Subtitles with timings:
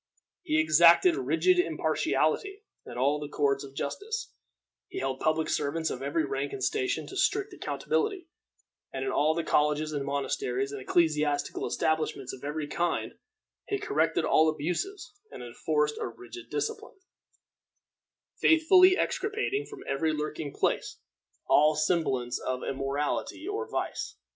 [0.41, 4.33] He exacted rigid impartiality in all the courts of justice;
[4.87, 8.27] he held public servants of every rank and station to a strict accountability;
[8.91, 13.13] and in all the colleges, and monasteries, and ecclesiastical establishments of every kind,
[13.67, 16.97] he corrected all abuses, and enforced a rigid discipline,
[18.39, 20.97] faithfully extirpating from every lurking place
[21.47, 24.15] all semblance of immorality or vice.